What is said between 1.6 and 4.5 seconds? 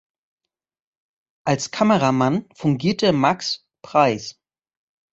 Kameramann fungierte Max Preiss.